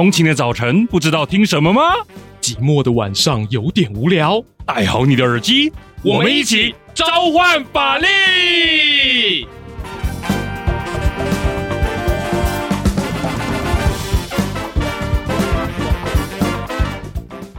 [0.00, 1.82] 通勤的早晨不知道听什么吗？
[2.40, 5.70] 寂寞的晚上有点无聊，戴好你的耳机，
[6.02, 9.46] 我们一起召唤法力！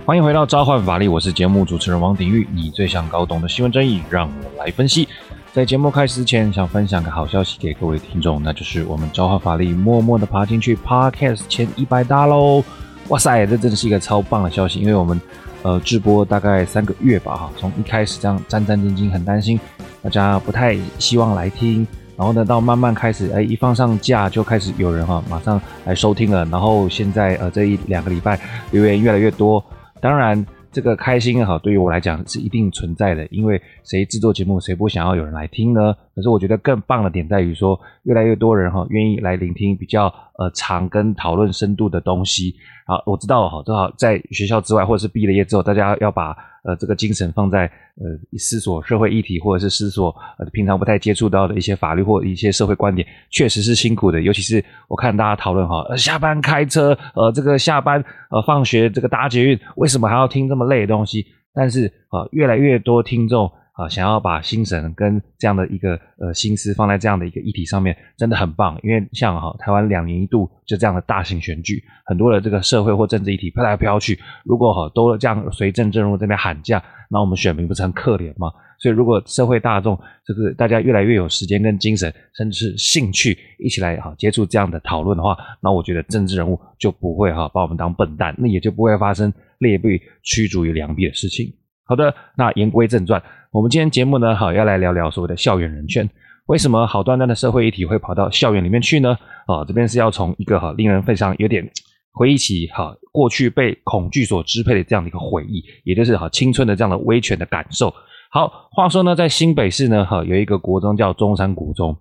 [0.03, 2.47] 欢迎回到召唤法力，我是节目主持人王鼎玉。
[2.55, 5.07] 你最想搞懂的新闻争议，让我来分析。
[5.53, 12.63] 在节目开始之前，想分享个好消息给各位听众，那就是我们召唤法力默默的爬进去 Podcast 前一百大喽！
[13.09, 15.19] 哇塞，这真的是一个超棒的消息，因为我们
[15.63, 19.59] 呃直播大概三个月吧，哈，从一开始这样战战兢兢，很担心
[20.01, 28.39] 大家不太希望来听，然后呢，到慢慢开始，哎，一放上架就开始有人哈，马上来收听了，然后现在呃这一两个礼拜
[28.71, 29.61] 留言越来越多。
[29.99, 35.93] 当然，这个开心也好，对于我来讲是一定存在的，因为谁制作节目，谁不想要有人来听呢？
[36.15, 40.05] 可是我觉得更棒的点在于说，越来越多人哈愿意来聆听比较
[40.37, 42.55] 呃长跟讨论深度的东西。
[42.85, 54.21] 啊，我知道哈，正好在学校之外，或者是毕了业之后，大家要把呃这个精神放在呃思索社会议题，或者是思索呃平常不太接触到的一些法律或一些社会观点，确实是辛苦的。
[54.21, 61.25] 尤其是我看大家讨论哈，呃下班开车，呃这个下班呃放学这个搭捷运，为什么还要听这么累的东西？
[61.53, 63.51] 但是啊，越来越多听众。
[63.73, 68.77] 啊，想要把心神跟这样的一个呃心思放在这样的一个议题上面，真的很棒。
[68.83, 78.51] 因为像哈台湾两年一度就这样的大型选举，很多的这个社会或政治议题飘来飘去，如果哈都这样随政治人物这边喊价，那我们选民不是很可怜吗？
[78.77, 91.53] 所以如果社会大众就是大家越来越有时间跟精神，甚至是兴趣一起来哈接触这样的讨论的话，那我觉得政治人物就不会哈把我们当笨蛋，那也就不会发生劣币驱逐于良币的事情。
[91.85, 93.21] 好的，那言归正传。
[93.51, 96.09] 我们今天节目呢，好要来聊聊所谓的校园人权。
[96.45, 99.17] 为什么好端端的社会议题会跑到校园里面去呢？
[99.45, 101.69] 啊，这边是要从一个哈令人非常有点
[102.13, 107.93] 回忆起哈过去被恐惧所支配的这样的一个回忆，也就是哈青春的这样的威权的感受。
[108.31, 111.97] 好，话说呢，在新北市呢，哈有一个国中叫中山国中，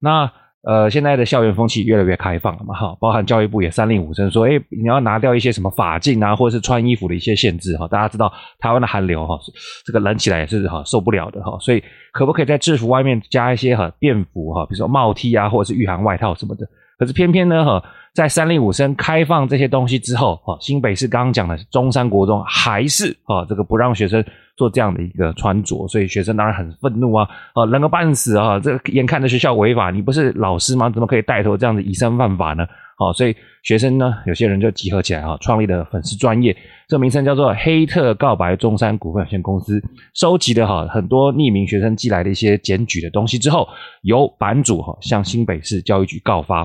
[0.00, 0.32] 那。
[0.68, 9.38] 呃，现在的校园风气越来越开放了嘛，哈，包含教育部也三令五申说，哎，你要拿掉一些什么法禁啊，或者是穿衣服的一些限制，哈，大家知道台湾的寒流，哈，
[9.86, 16.66] 这个冷起来也是哈受不了的，哈，所以可不可以在制服外面加一些哈便服，哈，比如说帽 T 啊，或者是御寒外套什么的？
[16.98, 17.82] 可是偏偏呢，哈，
[18.14, 24.22] 在三令五申开放这些东西之后，哈，新北市刚刚讲的中山国中还是哈，这个不让学生。
[24.58, 27.26] 做这样的一个穿着，所以学生当然很愤怒啊！
[27.54, 28.58] 啊，冷个半死啊！
[28.58, 30.90] 这眼看着学校违法，你不是老师吗？
[30.90, 32.66] 怎么可以带头这样子以身犯法呢？
[32.96, 36.56] 好，所以学生呢，有些人就集合起来哈，创立了粉丝专业，
[36.88, 39.80] 这名称叫做“黑特告白中山股份有限公司”，
[40.14, 43.68] 收集了哈很多匿名学生寄来的一些检举的东西之后，
[44.02, 46.64] 由版主哈向新北市教育局告发。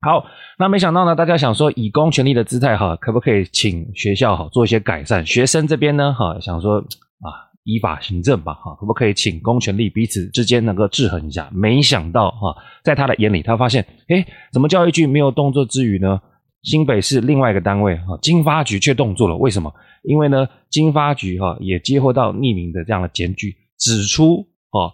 [0.00, 0.24] 好，
[0.60, 5.26] 那没想到呢，大家想说以公权力的姿态哈，可不可以请学校哈做一些改善？
[5.26, 6.84] 学生这边呢哈想说。
[7.20, 11.50] 啊，依法行政吧，哈，可不可以请公权力彼此之间能够制衡一下？
[11.52, 16.20] 没想到哈，在他的眼里，他发现，诶，怎么教育局没有动作之余呢？
[16.62, 19.36] 新北市另外一个单位哈，经发局却动作了。
[19.36, 19.72] 为什么？
[20.02, 24.92] 因为呢，经发局哈也接获到匿名的这样的检举，指出哦，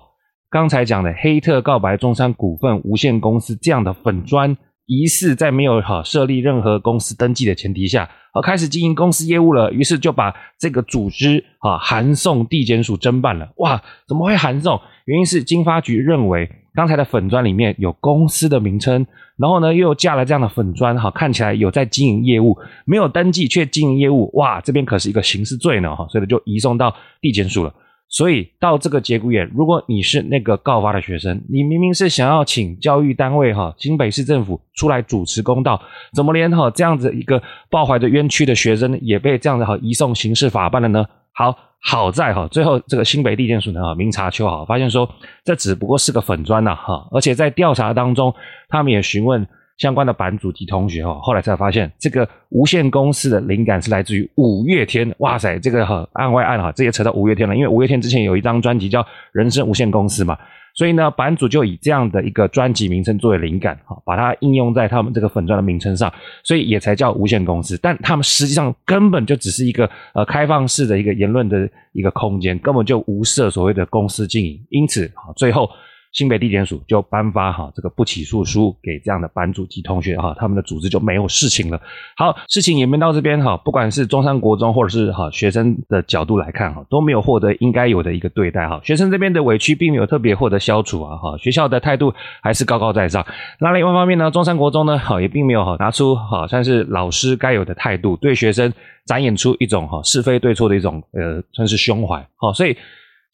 [0.51, 4.57] 刚才讲的黑特告白中山股份无限公司这样的粉砖。
[4.87, 13.49] 疑似在没有哈设立任何公司登记的前提下，啊开始经营公司业务了，于是就把这个组织啊函送地检署侦办了。
[13.56, 14.81] 哇，怎么会函送？
[15.06, 19.06] 原因是经发局认为刚才的粉砖里面有公司的名称，
[19.37, 27.72] 然后呢又架了这样的粉砖，哈看起来有在经营业务，没有登记却经营业务，哇这边可是一个刑事罪呢，哈所以就移送到地检署了。
[28.09, 35.81] 所以到这个节骨眼，如果你是那个告发的学生，你明明是想要请教育单位哈，新北市政府出来主持公道，
[36.12, 41.04] 怎么连哈这样子一个抱怀着冤屈的学生也被这样子哈移送刑事法办了呢？
[41.32, 45.09] 好，好在哈最后这个新北地检署呢哈明察秋毫，发现说
[45.44, 48.32] 这只不过是个粉砖呐哈，而且在调查当中，
[48.69, 49.47] 他们也询问。
[49.78, 55.12] 相关的版主及同学哈，后来才发现这个无限公司的灵感是来自于五月天。
[55.18, 57.56] 哇塞，这个哈案外案哈，这也扯到五月天了。
[57.56, 60.38] 因为五月天之前有一张专辑叫《人生无限公司》嘛，
[60.76, 66.12] 所以呢，版主就以这样的一个专辑名称作为灵感哈，把它应用在他们这个粉钻的名称上，
[66.44, 67.76] 所以也才叫无限公司。
[67.82, 74.65] 但他们实际上根本就只是一个呃开放式的一个言论的一个空间，根本就无涉所谓的公司经营。
[74.71, 75.68] 因此哈，最后。
[76.15, 81.81] 新北地检署就颁发哈这个不起诉书给这样的班主及同学哈，他们的组织就没有事情了。
[82.16, 88.81] 好，事情演变到这边哈，不管是中山国中或者是哈学生的角度来看哈，都没有获得应该有的一个对待哈。
[88.84, 93.27] 学生这边的委屈并没有特别获得消除啊哈，学校的态度还是高高在上。
[93.59, 98.72] 那另外一方面呢，中山国中呢哈也并没有哈拿出哈算是老师该有的态度，对学生
[99.05, 102.25] 展演出一种哈是非对错的一种呃算是胸怀。
[102.37, 102.77] 好，所以。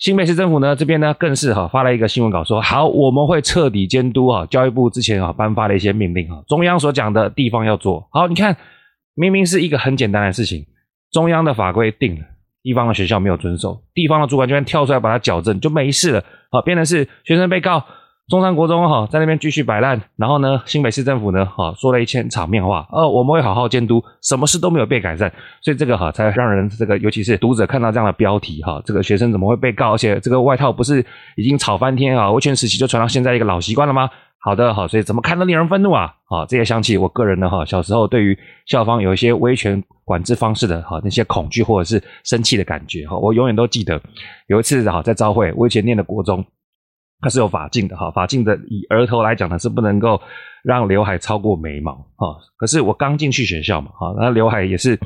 [0.01, 8.27] 新北市政府呢，这边呢更是哈发了一个新闻稿说，好我们会彻底监督哈，教育部之前啊颁发的一些命令啊，中央所讲的地方要做好。
[8.27, 8.57] 你看，
[9.15, 10.65] 明明是一个很简单的事情，
[11.13, 12.23] 中央的法规定了，
[12.63, 16.25] 地方的学校没有遵守，地方的主管居然跳出来把它矫正，就没事了。
[16.51, 17.85] 好，变成是学生被告。
[18.31, 25.29] 中山国中哈在那边继续摆烂，然后呢，新北市政府呢哈说了一千场面话，呃，我们会好好监督，什么事都没有被改善，
[25.61, 29.95] 所以这个哈才让人这个尤其是读者看到这样的标题哈，这个学生怎么会被告？
[29.95, 31.05] 而且这个外套不是
[31.35, 34.09] 已经吵翻天啊，维权时期就传到现在一个老习惯了吗？
[34.39, 36.15] 好的好，所以怎么看都令人愤怒啊！
[36.29, 44.01] 好，这也想起我个人呢哈，小时候对于校方有一些威权管制方式的哈那些恐惧或者是生气的感觉哈，我永远都记得
[44.47, 46.45] 有一次哈在朝会，我以前念的国中。
[47.21, 50.21] 它是有法禁的哈，法禁的以额头来讲呢是不能够
[50.63, 52.37] 让刘海超过眉毛哈。
[52.57, 54.99] 可是我刚进去学校嘛哈，那刘海也是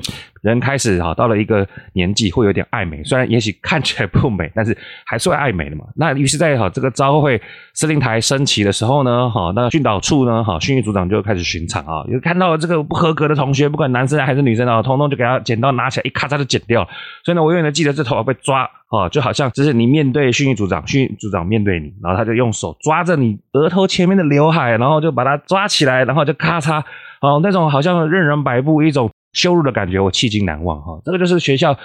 [0.42, 5.84] 人开始哈到了一个年纪会有点爱美，虽然也许看起来不美，但是还是会爱美的嘛。
[5.94, 7.40] 那于是在哈这个朝会
[7.72, 16.88] 司令台升旗的时候呢哈，那训导处呢哈训育组长就开始巡场啊，有看到这个不合格的同学，不管男生还是女生啊，通通就给他剪刀拿起来一咔嚓就剪掉了。
[17.24, 18.68] 所以呢，我永远都记得这头发被抓。
[18.90, 26.82] 哦，就好像就是你面对训育组长，训育组长面对你，然后他就用手抓着你额头前面的刘海，然后就把它抓起来，然后就咔嚓，
[27.20, 31.76] 哦，那种好像任人摆布、一种羞辱的感觉，我至今难忘哈、这个就是学校，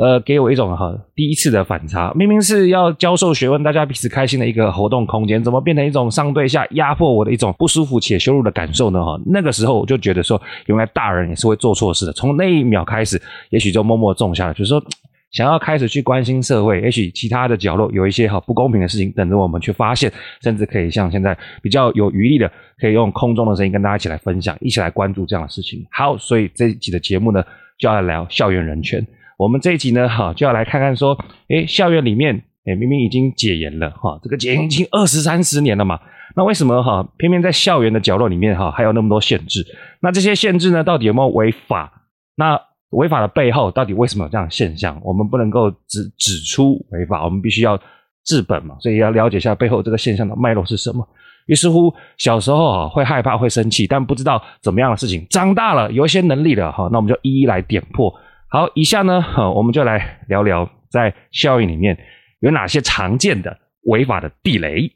[0.00, 2.12] 呃，给我一种哈、第一次的反差。
[2.14, 9.04] 明明是要教授学问、大家彼此开心的一个活动空间，怎么变成一种上对下压迫我的一种不舒服且羞辱的感受呢？
[9.04, 12.12] 哈，那个时候我就觉得说，原来大人也是会做错事的。
[12.12, 13.20] 从那一秒开始，
[13.50, 14.82] 也许就默默种下了，就是说。
[15.32, 20.12] 想要开始去关心社会，也许其他的角落有一些哈不公平的事情等着我们去发现，
[20.42, 25.86] 甚至可以像现在比较有余力的，可以用空中的声音跟大家一起来分享，一起来关注这样的事情。
[25.92, 27.44] 好，所以这一集的节目呢，
[27.78, 29.06] 就要来聊校园人权。
[29.38, 31.16] 我们这一集呢，哈就要来看看说，
[31.48, 36.00] 诶，校园里面，诶，明明已经解严了，哈，这个解严已经二十三十年了嘛，
[36.34, 39.64] 那为什么哈偏偏在校园的角落里面哈还有那么多限制？
[40.00, 42.08] 那这些限制呢，到底有没有违法？
[42.36, 42.60] 那
[42.90, 45.00] 违法的背后到底为什么有这样的现象？
[45.02, 47.78] 我们不能够只指出违法，我们必须要
[48.24, 51.06] 治本嘛，所以要了解一下背后这个现象的脉络是什么。
[51.46, 58.12] 于是乎，小时候啊会害怕、会生气，但不知道怎么样的事情，长大了有一些能力了哈，那我们就一一来点破。
[58.48, 61.98] 好，以下呢，我们就来聊聊在校园里面
[62.40, 64.92] 有哪些常见的违法的地雷。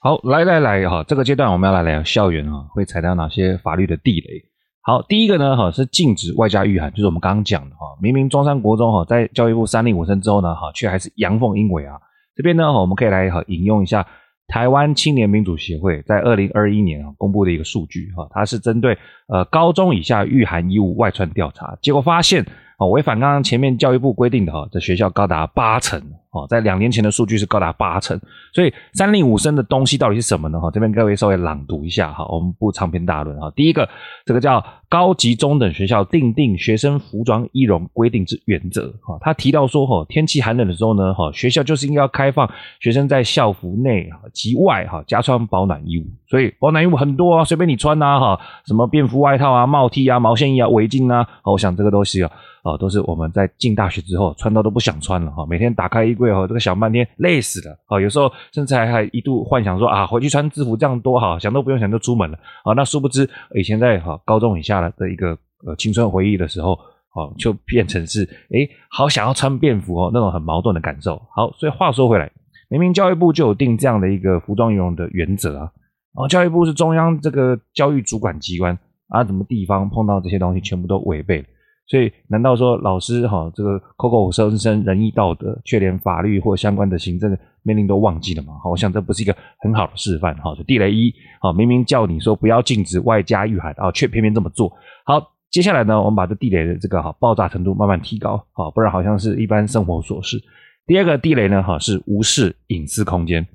[0.00, 4.53] 好，来来来哈，这个阶段我们要来聊校园啊，会踩到哪些法律的地雷？
[4.86, 11.96] 好，第一个呢，哈是禁止外加御寒，就是我们刚刚讲的哈，明明中山国中哈在教育部三令五申之后呢，哈却还是阳奉阴违啊。
[12.36, 14.06] 这边呢，我们可以来哈引用一下
[14.46, 18.98] 台湾青年民主协会在二零二一年啊公布的一个数据哈，它是针对
[19.28, 22.44] 呃高中以下御寒衣物外穿调查，结果发现。
[22.76, 26.02] 啊，违反刚刚前面教育部规定的哈，在学校高达八成
[26.34, 28.20] 哦，在两年前的数据是高达八成，
[28.52, 30.60] 所以三令五申的东西到底是什么呢？
[30.60, 33.52] 哈，这边各位稍微朗读一下哈，我们不长篇大论哈。
[33.54, 33.88] 第一个，
[34.26, 52.30] 这个叫高级中等学校订定学生服装仪容规定之原则哈，他提到说哈，天气寒冷的时候呢，哈，学校就是应该要开放学生在校服内及外哈加穿保暖衣物，所以保暖衣物很多啊，随便你穿呐哈，什么便服外套啊、帽 T 啊、毛线衣啊、围巾啊，我想这个东西啊。
[52.64, 62.72] 哦，都是我们在进大学之后穿到都不想穿了哈，每天打开衣柜哦，这个想半天累死了哦，有时候甚至还还一度幻想说啊，回去穿制服这样多好，想都不用想就出门了啊。
[62.74, 66.72] 那殊不知以前在哈高中以下的的一个呃青春回忆的时候，
[67.14, 71.20] 哦，就变成是诶好想要穿便服哦，那种很矛盾的感受。
[71.34, 72.30] 好，所以话说回来，
[72.68, 75.70] 明明教育部就有定这样的一个服装仪容的原则啊，
[76.14, 78.78] 哦，教育部是中央这个教育主管机关
[79.08, 81.44] 啊，怎么地方碰到这些东西全部都违背了？
[81.86, 88.54] 所以，难道说老师哈这个口口声声仁义道德，却连法律或相关的行政命令都忘记了吗？
[88.62, 90.54] 好，我想这不是一个很好的示范哈。
[90.54, 94.72] 就地雷一，好，明明叫你说不要禁止外加御寒啊，却偏偏这么做。
[95.04, 100.42] 好，接下来呢，我们把这地雷的这个哈爆炸程度慢慢提高，好，不然好像是一般生活琐事。
[100.86, 103.46] 第二个地雷呢，哈是无视隐私空间。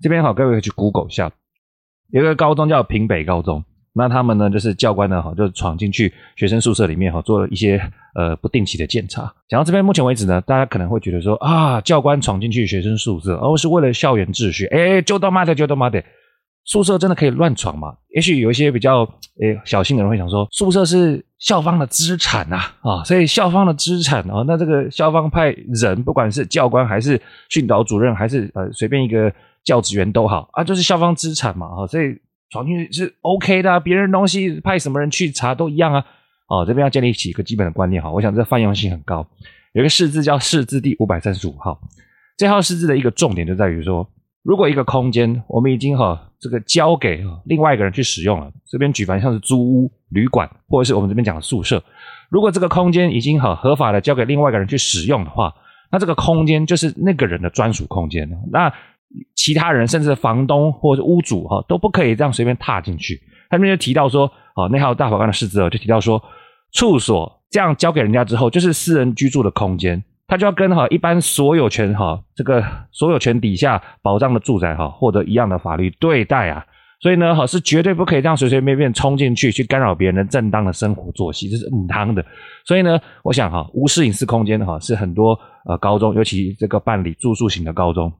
[0.00, 1.30] 这边好，各位可以去 Google 一下，
[2.10, 3.62] 有一个高中叫平北高中。
[3.96, 7.80] 那他们呢，就是教官呢，哈，就闯进去学生宿舍里面，哈，做了一些
[8.16, 9.32] 呃不定期的检查。
[9.48, 14.66] 讲到这边，目前为止呢，大家可能会觉得说啊，教官闯进去学生宿舍，哦、是为了校园秩序。
[14.66, 16.02] 哎，就他妈的，就他妈的，
[16.64, 17.94] 宿舍真的可以乱闯吗？
[18.12, 19.08] 也许有一些比较
[19.40, 29.32] 诶小心的人会想说，宿舍是校方的资产呐，啊，所以校方的资产啊，那这个校方派人，不管是教官还是训导主任，还是呃随便一个
[29.62, 32.18] 教职员都好啊，就是校方资产嘛，啊，所以。
[32.54, 36.06] 闯进去是 OK 的，别人东西派什么人去查都一样啊。
[36.46, 39.26] 哦，这边要建立起一个基本的观念哈，我想这泛用性很高。
[39.72, 41.80] 有一个释字叫释字第五百三十五号，
[42.36, 44.08] 这号释字的一个重点就在于说，
[44.44, 51.82] 如果一个空间我们已经哈这个交给另外一个人去使用了，这边举凡像是租屋、旅馆或者是我们这边讲的宿舍，
[52.30, 55.52] 如果这个空间已经哈合法的交给另外一个人去使用的话，
[55.90, 58.30] 那这个空间就是那个人的专属空间。
[58.52, 58.72] 那
[59.34, 63.20] 其他人甚至房东或者屋主哈都不可以这样随便踏进去。
[63.50, 66.20] 他们就提到说，哦，那号大法官的释字就提到说，
[66.72, 76.64] 处所这样交给人家之后，就是私人居住的空间，他就要跟哈一般所有权哈这个所有权底下保障的住宅哈获得一样的法律对待啊。
[77.00, 82.24] 所以呢，哈是绝对不可以这样随随便便冲进去去干扰别人的正当的生活作息，这是母汤的。
[82.64, 88.10] 所以呢，我想哈无视隐私空间哈是很多呃高中，尤其这个办理住宿型的高中。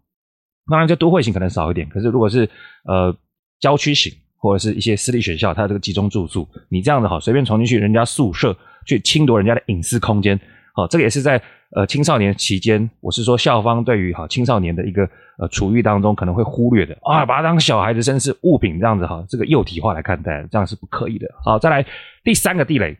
[0.70, 1.88] 当然，这都会型可能少一点。
[1.88, 2.48] 可是，如果是
[2.84, 3.14] 呃
[3.60, 8.56] 郊区型或者是一些私立学校，它这个集中住宿，你这样子哈，随便闯进去人家宿舍
[8.86, 10.40] 去侵夺人家的隐私空间，
[10.74, 11.40] 好，这个也是在
[11.76, 21.26] 呃青少年期间，我是说校方对于哈青少年的一个呃处遇当中可能会忽略的啊，把他当小孩子，甚至是物品这样子哈，这个幼体化来看待，这样是不可以的。
[21.44, 21.84] 好，再来
[22.22, 22.96] 第三个地雷。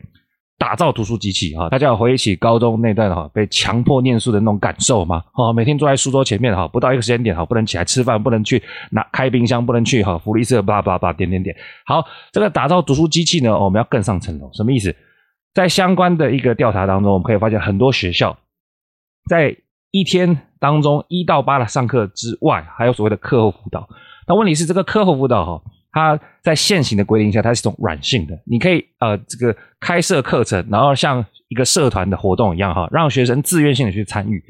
[0.57, 5.23] 打造读书机器哈，大家有回忆起高中那段哈被强迫念书的那种感受吗？
[5.33, 11.55] 哈，每天坐在书桌前面哈，不到一个时间点哈，不能起来吃饭，不能去拿开冰箱，不能去哈福利社，叭叭叭点点点。
[11.85, 14.95] 好，这个打造读书机器呢，我们要更上层楼，什么意思？
[15.53, 18.39] 在相关的一个调查当中，我们可以发现很多学校
[19.29, 19.57] 在
[19.91, 23.89] 一天当中一到八的上课之外，还有所谓的课后辅导。
[24.27, 25.63] 那问题是这个课后辅导哈。
[25.95, 34.43] 它在现行的规定下，它是一种软性的，你可以呃这个开设课程，然后像一个社团的活动一样哈，让学生自愿性的去参与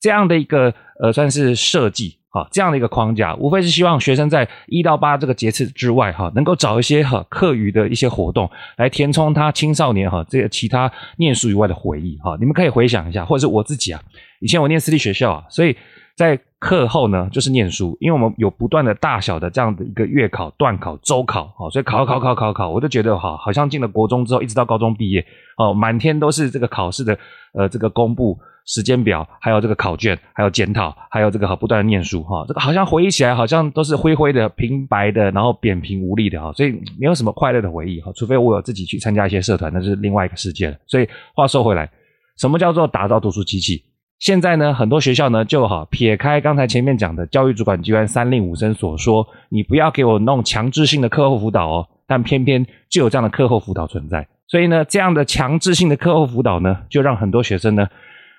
[0.00, 0.72] 这样的一个
[1.02, 12.36] 呃算是设计哈，这样的一个框架，无非是希望学生在一到八这个节次之外哈，能够找一些哈课余的一些活动来填充他青少年哈这个其他念书以外的回忆哈。
[12.40, 14.00] 你们可以回想一下，或者是我自己啊，
[14.40, 15.76] 以前我念私立学校啊，所以。
[16.16, 25.24] 在课后呢，就是念书，因为我们有不断的大小的这样的一个月考、段考、周考，哦，所以考考考考考，我就觉得哈，好像进了国中之后，一直到高中毕业，
[25.58, 27.16] 哦，满天都是这个考试的，
[27.52, 40.76] 呃，这个公布时间表，还有这个考卷，还有检讨，还有这个好，不断的念书，哈，这个好像回忆起来，好像都是灰灰的、平白的，然后扁平无力的，哈，所以没有什么快乐的回忆，哈，除非我有自己去参加一些社团，那是另外一个世界了。
[40.86, 41.90] 所以话说回来，
[42.38, 43.84] 什么叫做打造读书机器？
[44.18, 57.86] 现在呢，很多学校呢就好撇开刚才前面讲的教育主管机关三令五申所说，你不要给我弄强制性的课后辅导哦，但偏偏就有这样的课后辅导存在，所以呢，这样的强制性的课后辅导呢，就让很多学生呢，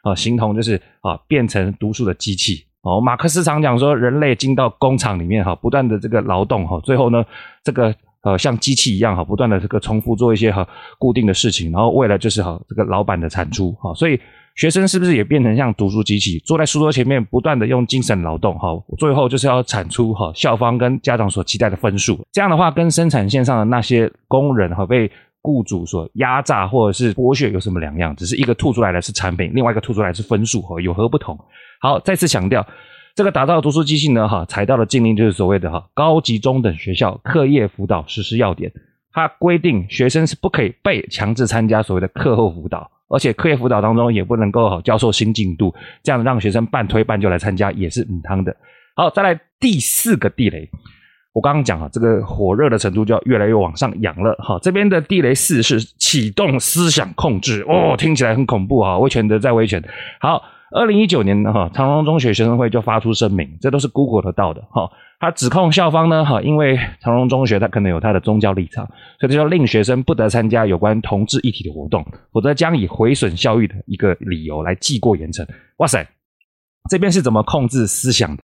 [0.01, 3.00] 啊，形同就是啊，变成读书的机器哦。
[3.00, 7.24] 马克思常讲说，人类进到工厂里面哈，不断的这个劳动哈，最后呢，
[7.63, 7.93] 这个
[8.24, 10.67] 呃像机器一样哈，不断的这个重复做一些哈
[10.98, 14.19] 固定的事情，然后为了就是哈这个老板的产出哈，所以。
[14.58, 18.58] 学生是不是也变成像读书机器，坐在书桌前面不断的用精神劳动？
[18.58, 22.20] 哈，最后就是要产出哈校方跟家长所期待的分数。
[22.32, 25.12] 这样的话，跟生产线上的那些工人哈被
[25.44, 28.16] 雇主所压榨或者是剥削有什么两样？
[28.16, 31.38] 只是一个吐出来的是产品，另外一个吐出来是分数，哈，有何不同？
[31.80, 32.66] 好，再次强调，
[33.14, 38.72] 这个打造读书机器呢，哈，采到的禁令就是所谓的哈高级中等学校课业辅导实施要点，
[39.14, 42.90] 它规定学生是不可以被强制参加所谓的课后辅导。
[43.10, 45.74] 而且课业辅导当中也不能够教授新进度，
[46.04, 48.56] 这样让学生半推半就来参加也是母汤的。
[48.96, 50.70] 好，再来第四个地雷，
[51.34, 54.36] 我刚刚讲啊，这个火热的程度就要越来越往上扬了。
[54.40, 59.84] 好，这边的地雷四是启动思想控制，哦，听起来很恐怖啊，威权的再威权。
[60.20, 60.42] 好。
[60.70, 68.88] 二零一九年呢，哈，长荣中学学生会就发出声明，这都是 Google 得到的，哈，他指控校方呢，哈，因为长荣中学他可能有他的宗教立场，
[69.20, 75.44] 所以就令学生不得参加有关同志议题的活动，否则将以毁损校誉的一个理由来记过严惩。
[75.78, 76.08] 哇塞，
[76.90, 78.44] 这边是怎么控制思想的？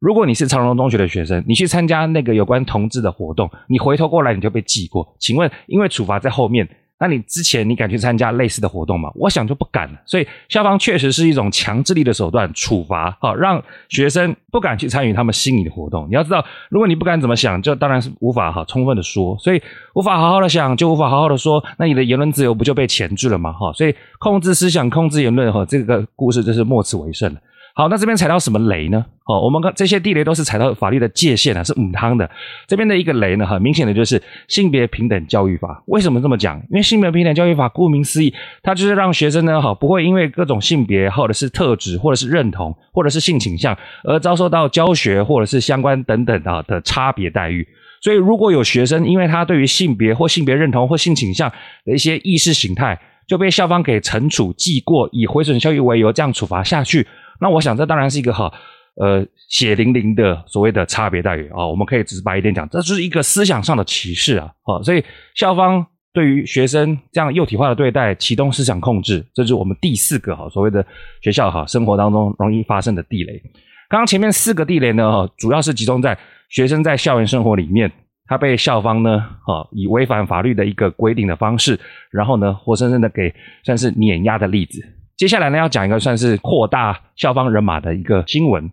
[0.00, 5.16] 如果你是长荣中学的学生，你去参加那个有关同志的活动，你回头过来你就被记过。
[5.20, 6.68] 请问，因为处罚在后面，
[7.00, 9.10] 那你之前你敢去参加类似的活动吗？
[9.14, 9.98] 我想就不敢了。
[10.04, 16.08] 所以校方确实是一种强制力的手段，处罚，好让学生不敢去参与他们心仪的活动。
[16.08, 19.36] 你要知道，如果你不敢怎么想，就当然是无法哈充分的说。
[19.38, 19.62] 所以
[19.94, 23.52] 无法好好的想，就无法好好的说，那你的言论自由不就被钳制了吗？
[23.52, 27.40] 哈，所以控制思想、控制言论，哈，这个故事就是莫此为甚了。
[27.78, 29.06] 好，那这边踩到什么雷呢？
[29.24, 32.28] 哦，我们看这些地雷都是踩到法律的界限啊，是五汤的。
[32.66, 35.80] 这边的一个雷呢，很明显的就是性别平等教育法。
[35.86, 36.56] 为什么这么讲？
[36.70, 47.64] 因为性别平等教育法顾名思义，它就是让学生呢，哈，不会因为各种性别或者是特质或者是认同或者是性倾向而遭受到教学或者是相关等等的的差别待遇。
[48.02, 51.48] 所以，如果有学生因为他对于性别或性别认同或性倾向
[51.84, 57.06] 的一些意识形态就被校方给惩处记过，以毁损校誉为由这样处罚下去。
[57.40, 58.52] 那我想，这当然是一个哈，
[58.96, 64.50] 呃，血淋淋的所谓的差别待遇啊、我们可以直白一点讲，这就是一个思想上的歧视啊。
[64.64, 65.04] 哦，所以
[65.34, 70.84] 校方对于学生这样幼体化的对待，启动思想控制，这是我们第四个哈所谓的
[71.22, 73.40] 学校哈生活当中容易发生的地雷。
[73.88, 76.18] 刚刚前面四个地雷呢，主要是集中在
[76.48, 77.90] 学生在校园生活里面，
[78.26, 81.78] 他被校方呢，哈，以违反法律的一个规定的方式，
[82.10, 84.82] 然后呢，活生生的给算是碾压的例子。
[85.18, 88.70] 接下来呢，要讲一个算是扩大校方人马的一个新闻。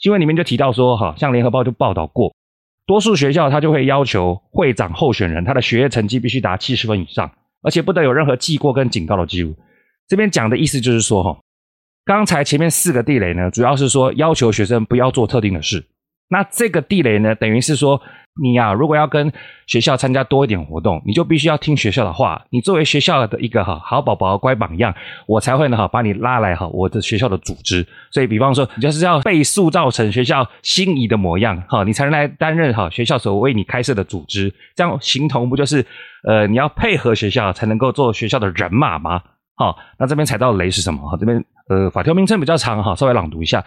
[0.00, 2.34] 新闻里面就提到说，哈，像联合报就报道过，
[2.84, 7.30] 多数学校他就会要求会长候选人他的学业成绩必须达七十分以上，
[7.62, 9.54] 而且不得有任何记过跟警告的记录。
[10.08, 11.38] 这边讲的意思就是说，哈，
[12.04, 15.86] 刚才前面四个地雷呢，主要是说要求学生不要做特定的事。
[16.28, 18.00] 那这个地雷呢，等于是说。
[18.42, 19.32] 你呀、啊，如果要跟
[19.68, 22.44] 学校参加多一点活动，你就必须要听学校的话。
[22.50, 24.92] 你作为学校的一个哈好宝宝、乖榜样，
[25.28, 27.86] 我才会呢哈把你拉来哈我的学校的组织。
[28.10, 34.52] 所以，比方说，你就是要被塑造成学校心仪的模样哈，你才能来担任哈学校所为你开设的组织。
[34.74, 35.86] 这样形同不就是
[36.26, 39.22] 呃你要配合学校才能够做学校的人马吗？
[39.54, 41.08] 好，那这边踩到的雷是什么？
[41.08, 43.64] 哈，这边呃法条名称比较长哈，稍微朗读一下。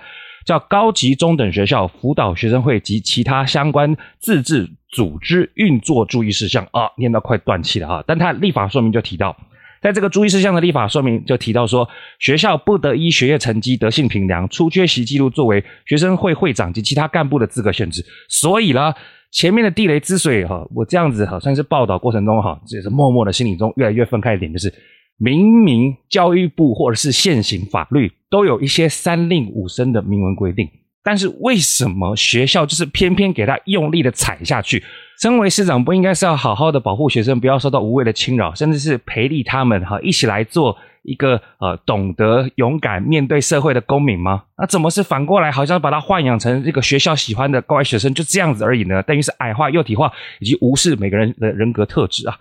[0.48, 8.04] 叫高级中等学校辅导学生会及其他相关自治组织运作注意事项啊，念到快断气了哈。
[8.08, 9.36] 但他立法说明就提到，
[9.82, 11.89] 在这个注意事项的立法说明就提到说，
[12.20, 18.06] 学校不得依学业成绩、德性评量、出缺席记录作为学生会会长及其他干部的资格限制。
[18.30, 18.94] 所以呢，
[19.32, 24.74] 前面的地雷之水哈，我这样子哈算是报道过程中哈，这也是默默的心里中越来越愤慨一点，就是。
[25.18, 30.70] 明明教育部或者是现行法律都有一些三令五申的明文规定，
[31.04, 34.84] 但是为什么学校就是偏偏给他用力的踩下去？
[35.20, 44.44] 身为师长，不应该是要好好的保护学生，不要受到无谓的侵扰，甚至是培力他们哈，一起来做一个呃懂得勇敢面对社会的公民吗？
[44.60, 49.02] 那怎么是反过来，好像把他豢养成这个学校喜欢的乖学生，就这样子而已呢？
[49.02, 52.38] 等于是矮化、幼体化以及无视每个人的人格特质啊！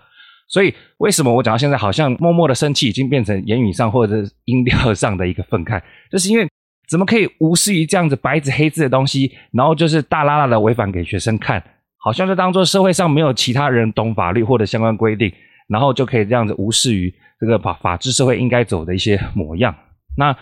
[0.47, 5.81] 所以，为什么我讲到现在，好像默默的生气已经变成言语上或者是音调上的一个愤慨，
[6.11, 6.47] 就是因为
[6.87, 11.61] 怎么可以无视于这样子白纸黑字的东西，然后就是大剌剌的违反给学生看，
[11.97, 15.31] 好像就当做社会上没有其他人懂法律或者相关规定，
[15.67, 19.75] 然后就可以这样子无视于这个法法治社会应该走的一些模样。
[20.17, 20.35] 那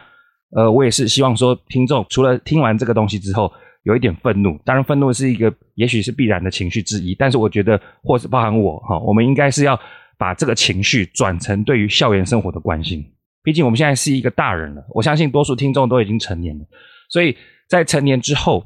[0.56, 3.52] 呃，我也是希望说，听众除了听完这个东西之后，
[3.86, 7.14] 有一点愤怒，当然愤怒是一个，也许是必然的情绪之一。
[7.14, 9.80] 但是我觉得，或是包含我哈，我们应该是要
[10.18, 13.06] 把这个情绪转成对于校园生活的关心。
[13.44, 16.66] 毕竟我们现在是一个大人了，我相信多数听众都已经成年了。
[17.10, 17.38] 所以
[17.70, 18.66] 在成年之后，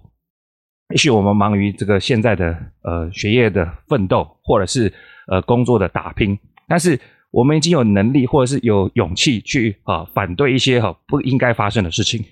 [0.92, 4.92] 也许我们忙于这个现在的呃学业的奋斗，或者是
[5.28, 6.98] 呃工作的打拼，但是
[7.30, 12.24] 我们已经有能力，或者是有勇气去啊反对一些哈不应该发生的事情。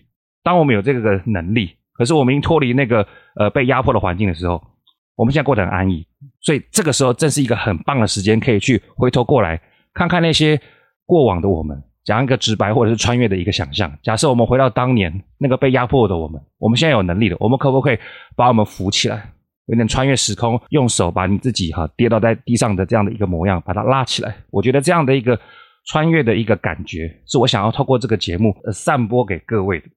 [0.42, 1.72] 当我们有这个能力。
[1.98, 3.06] 可是我们已经脱离那个
[3.36, 4.62] 呃被压迫的环境的时候，
[5.16, 6.06] 我们现在过得很安逸，
[6.42, 9.60] 所以这个时候正是一个很棒的时间，可以去回头过来
[9.94, 10.62] 看看那些
[11.06, 13.92] 过往的我们，讲一个直白或者是穿越的一个想象。
[14.04, 17.98] 假设我们回到当年那个被压迫的我们，我们现在有能力了，我们可不可以
[18.36, 19.34] 把我们扶起来，
[19.66, 24.36] 有点穿越时空，用手把你自己哈跌倒在地上的这样的一个模样，把它拉起来？
[24.52, 25.40] 我觉得这样的一个
[25.88, 29.88] 穿越的一个感觉，是我想要透过这个节目呃散播给各位的。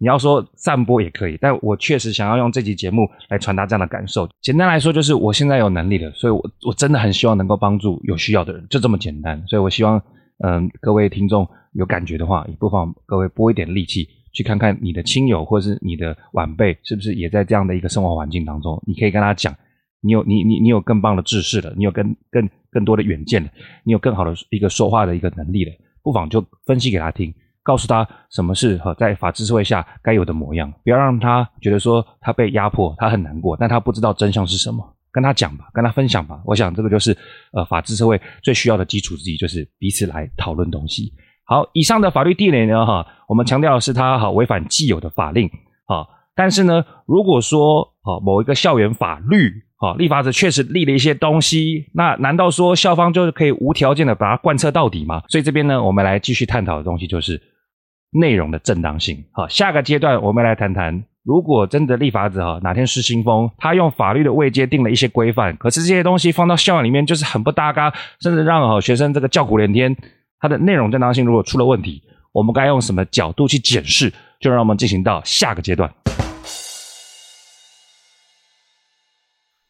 [0.00, 4.28] 你要说散播也可以，但我确实想要用这集节目来传达这样的感受。
[4.40, 9.42] 简单来说，就是我现在有能力了，所以我我真的很希望能够帮助有需要的人，就这么简单。
[9.48, 10.00] 所以我希望，
[10.44, 18.80] 嗯，各位听众有感觉的话，也不妨各位拨一点力气，去看看你的亲友或是你的晚辈，是不是也在这样的一个生活环境当中？
[18.86, 19.52] 你可以跟他讲，
[20.00, 23.50] 你有你你你有更棒的知识了，你有更更更多的远见了，
[23.82, 25.72] 你有更好的一个说话的一个能力了，
[26.04, 27.34] 不妨就分析给他听。
[27.68, 34.82] 告诉他什么是和在法治社会下该有的模样，不要让他觉得说他被压迫，他很难过，但他不知道真相是什么。
[35.10, 36.40] 跟他讲吧，跟他分享吧。
[36.46, 37.14] 我想这个就是
[37.52, 41.12] 呃法治社会最需要的基础之一，就是彼此来讨论东西。
[41.44, 45.46] 好，以上的法律地雷呢，哈，我们强调的是它哈违反既有的法令，
[45.86, 55.22] 啊，但是呢，如果说啊某一个校园法律，啊立法者确实立了一些东西，那难道说校方就是可以无条件的把它贯彻到底吗？
[55.28, 57.40] 所以这边呢，我们来继续探讨的东西就是
[58.10, 59.24] 内容的正当性。
[59.32, 61.04] 好，下个阶段我们来谈谈。
[61.24, 69.94] 如果真的立法者哈哪天失心疯，他用法律的位阶定了一些规范，可是这些东西放到校园里面就是很不搭嘎，甚至让学生这个叫苦连天。
[70.40, 74.12] 它的内容正当性如果出了问题，我们该用什么角度去检视？
[74.40, 75.92] 就让我们进行到下个阶段。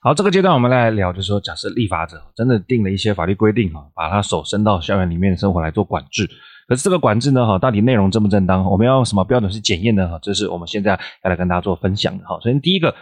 [0.01, 6.29] 好，这个阶段我们来聊，就是说，假设立法者真的定了一些法律规定哈，把他手伸到校园里面生活来做管制。
[6.69, 8.63] 可是这个管制呢，哈，到底内容正不正当？
[8.71, 10.07] 我们要用什么标准去检验呢？
[10.07, 10.91] 哈，这是我们现在
[11.25, 12.25] 要来跟大家做分享的。
[12.27, 12.95] 哈，首先第一个，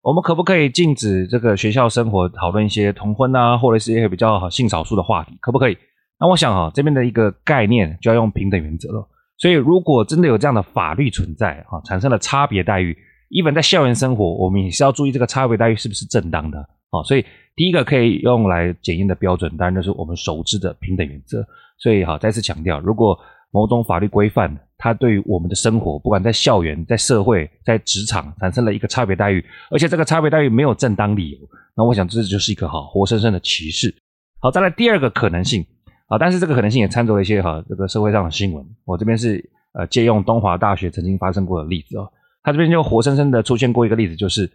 [0.00, 5.36] 我们可不可以禁止这个学校生活讨论一些同婚啊，或者是一些比较性少数的话题？
[5.42, 5.76] 可不可以？
[6.18, 9.06] 那我想哈，这边的一个概念就要用平等原则了。
[9.36, 12.96] 所以如果真的有这样的法律存在，哈，产生了差别待遇
[13.30, 16.58] ，even 在校园生活，我们也是要注意这个差别待遇是不是正当的。
[16.90, 17.24] 好，所以
[17.54, 21.46] 第一个可以用来检验的标准，当然就是我们熟知的平等原则。
[21.78, 23.18] 所以好，再次强调，如果
[23.52, 31.38] 某种法律规范它对于我们的生活，不管在校园、在社会、在职场，产生了一个差别待遇，而且这个差别待遇没有正当理由，
[31.76, 33.94] 那我想这就是一个哈活生生的歧视。
[34.40, 35.64] 好，再来第二个可能性
[36.06, 38.64] 啊，但是这个可能性也掺杂了一些哈这个社会上的新闻。
[38.84, 42.10] 我这边是呃借用东华大学曾经发生过的例子哦，
[42.42, 44.50] 它这边就活生生的出现过一个例子，就是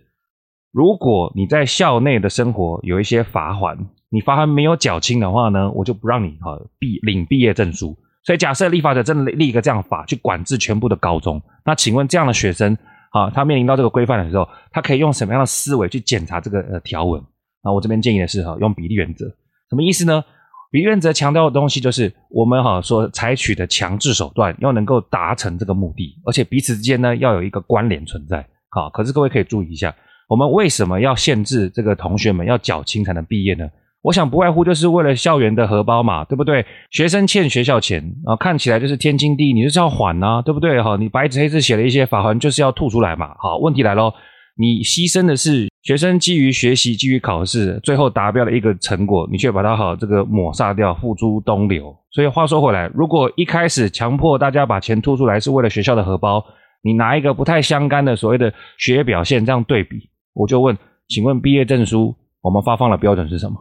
[0.75, 3.77] 如果你在校内的生活有一些罚款。
[4.09, 7.97] 你罚锾没有缴清的话呢，我就不让你哈毕领毕业证书。
[8.23, 12.77] 所以假设立法者真的立一个这样法去管制全部的高中，那请问这样的学生
[13.11, 17.21] 啊，他面临到这个规范的时候，他可以用什么样的思维去检查这个呃条文？
[17.63, 19.25] 那我这边建议的是哈，用比例原则。
[19.69, 20.23] 什么意思呢？
[20.71, 28.47] 比例原则强调的东西就是我们哈所采取的强制手段要能够达成这个目的，而且彼此之间呢要有一个关联存在。
[28.69, 29.93] 好，可是各位可以注意一下，
[30.27, 33.67] 我们为什么要限制这个同学们要缴清才能毕业呢？
[34.01, 36.63] 我想不外乎就是为了校园的荷包嘛，对不对？
[36.91, 40.79] 学生欠学校钱啊，看起来就是天经地义，你就是要还呐，对不对？
[40.81, 43.33] 哈，你白纸黑字写了一些罚锾，就是要吐出来嘛。
[43.39, 44.13] 好，问题来咯，
[44.57, 51.95] 你牺牲的是学生基于学习、基于考试，最后达标的一个成果，你却把它好这个抹杀掉，付诸东流。
[52.11, 56.45] 所以话说回来，如果一开始强迫大家把钱吐出来是为了学校的荷包，
[56.83, 63.55] 你拿一个不太相干的所谓的学业表现这样对比，我就问，请问毕业证书我们发放的标准是什么？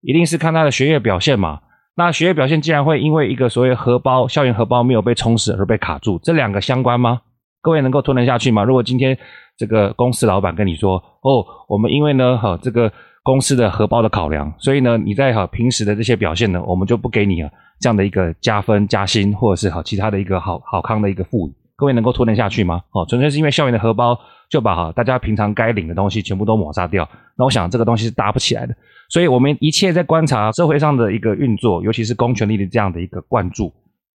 [0.00, 1.60] 一定是看他的学业表现嘛？
[1.94, 7.20] 那学业表现竟然会因为一个所谓荷包、校园荷包没有被充实而被卡住，这两个相关吗？
[7.60, 8.64] 各位能够吞得下去吗？
[8.64, 9.16] 如果今天
[9.56, 12.90] 这个公司老板跟你说：“哦，我们因为呢，哈，这个
[13.22, 22.80] 公司的荷包的考量，所以呢，你在哈平时的这些表现呢，我们就不给你啊这样的一个加分、加薪，或者是哈其他的一个好好康的一个赋予。”各位能够吞得下去吗？
[22.92, 24.18] 哦，纯粹是因为校园的荷包
[24.52, 28.76] 就把哈大家平常该领的东西全部都抹杀掉，那我想这个东西是搭不起来的。
[29.08, 33.72] 所以，我们一切在观察社会上的一个运作，尤其是公权力的这样的一个灌注，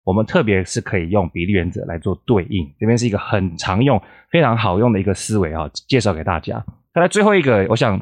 [0.05, 2.66] 我们特别是可以用比例原则来做对应。
[2.81, 6.64] 这边是一个很常用、非常好用的一个思维啊，介绍给大家。
[6.95, 8.01] 再来最后一个，我想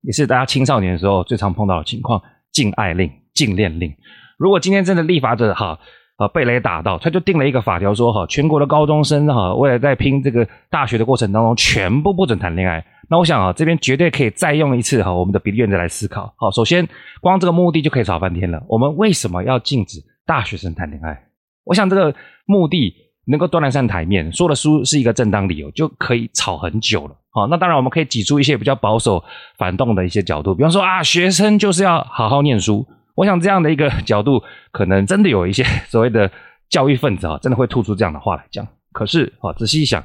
[0.00, 3.94] 也是大家青少年的时候最常碰到的情况：禁爱令、禁恋令。
[4.38, 5.78] 如果今天真的立法者哈。
[6.16, 12.84] 啊，被雷打到，他就定了一个法条，说哈，全国的高中生哈，为了在拼这个大学的过程当中，全部不准谈恋爱。
[13.10, 16.32] 那我想啊，这边绝对可以再用一次哈，我们的比例原则来思考。
[16.36, 16.88] 好，首先
[17.20, 18.62] 光这个目的就可以吵翻天了。
[18.68, 21.20] 我们为什么要禁止大学生谈恋爱？
[21.64, 22.14] 我想这个
[22.46, 22.94] 目的
[23.26, 27.16] 能够端得上台面，说的书是一个正当理由，就可以吵很久了。
[27.30, 29.22] 好，那当然我们可以挤出一些比较保守、
[29.58, 32.86] 反动的一些角度，比方说啊，学生就是要好好念书。
[33.14, 36.30] 我想这样的一个角度，可能真的有一些 所谓的
[36.68, 38.66] 教育分子啊，真的会吐出这样的话来讲。
[38.92, 40.04] 可是啊，仔细一想，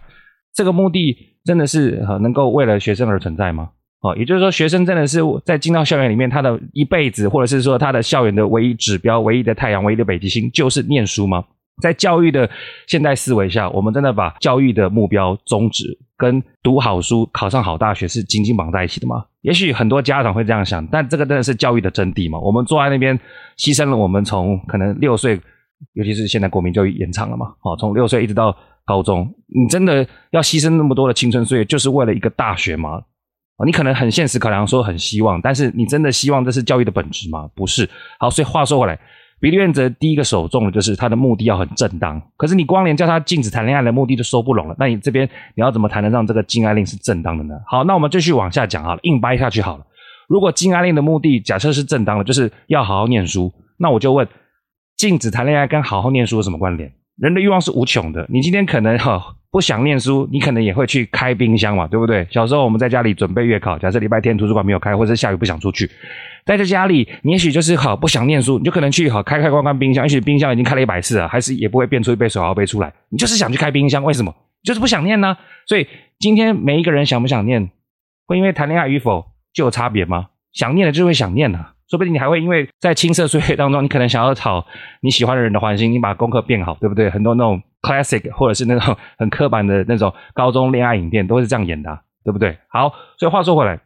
[0.54, 3.69] 这个目的真的是能够为了学生而存在吗？
[4.02, 11.43] 哦，也就是说，学生真的是在进到校园里面，他的一辈子，或者是说他的校园的唯一指标、唯一的太阳、唯一的北极星，就是念书吗？
[11.82, 12.50] 在教育的
[12.88, 19.23] 现代思维下，我们真的把教育的目标宗旨跟读好书、考上好大学是紧紧绑在一起的吗？
[19.41, 22.38] 也许很多家长会这样想，但这个真的是教育的真谛吗？
[22.38, 23.17] 我们坐在那边
[23.58, 25.39] 牺牲了我们从可能六岁，
[25.93, 28.53] 尤其是现在国民教育延长了嘛，哦，从六岁一直到
[28.86, 33.01] 高中，你真的要牺牲那么多的青春岁月，就是为了一个大学吗？
[33.55, 37.49] 哦，你可能很现实考量说很希望，但是你真的希望这是教育的本质吗？
[37.55, 37.89] 不是。
[38.19, 38.99] 好，所以话说回来。
[39.39, 47.56] 比例原则第一个首重的就是他的目的要很正当，可是你光连叫他禁止谈恋爱的目的都收不拢了，那你这边你要怎么谈得上这个禁爱令是正当的呢？
[47.65, 49.86] 好，那我们继续往下讲好了，硬掰下去好了。
[50.28, 54.28] 如果禁爱令的目的假设是正当的，就是要好好念书，那我就问：
[54.97, 56.91] 禁止谈恋爱跟好好念书有什么关联？
[57.17, 62.27] 人的欲望是无穷的，你今天可能哈不想念书，你可能也会去开冰箱嘛，对不对？
[62.29, 65.89] 小时候我们在家里准备月考，假设礼拜天图书馆没有开，或者是下雨不想出去，
[66.45, 74.35] 待在家里，你也许就是好不想念书，你就可能去好开开关关冰箱，也许冰箱已经开了一百次了，还是也不会变出一杯手摇杯出来，你就是想去开冰箱，为什么？
[74.63, 75.35] 就是不想念呢？
[75.65, 75.88] 所以
[76.19, 77.71] 今天每一个人想不想念，
[78.27, 80.27] 会因为谈恋爱与否就有差别吗？
[80.53, 81.65] 想念的就会想念呢。
[81.89, 84.63] 说不定你还会因为在青涩岁月当中，你可能想要讨
[85.02, 87.10] 你喜欢的人的欢心，你把功课变好，对不对？
[87.10, 92.56] 很多那种 classic 或者是那种很刻板的那种高中恋爱影片都是这样演的，对不对？
[92.67, 93.80] 好，所以话说回来，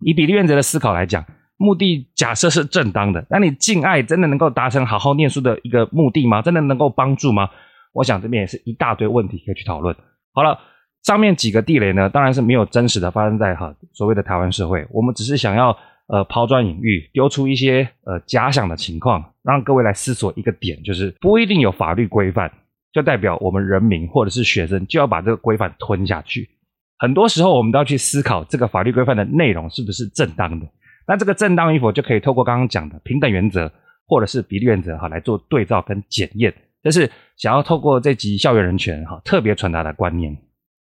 [0.00, 1.24] 以比利原则的思考来讲，
[1.56, 6.42] 目的假设是正当的，那你禁爱真的能够达成好好念书的一个目的吗？
[6.42, 7.50] 真的能够帮助吗？
[7.92, 9.96] 我想这边也是一大堆问题可以去讨论。
[10.32, 10.56] 好了，
[11.02, 15.76] 上面几个地雷呢，当然是没有真实的发生在哈所谓的台湾社会，我们只是想要。
[16.12, 22.52] 呃，抛砖引玉，丢出一些呃假想的情况，让各位来思索一个点，就是不一定有法律规范，
[22.92, 26.50] 就代表我们人民或者是学生就要把这个规范吞下去。
[26.98, 30.68] 很多时候，我们都要去思考这个法律规范的内容是不是正当的。
[31.08, 33.72] 那这个正当与否，就可以透过刚刚讲的平等原则
[34.06, 36.54] 或者是比例原则哈来做对照跟检验。
[36.82, 40.36] 这是想要透过这集校园人权哈特别传达的观念。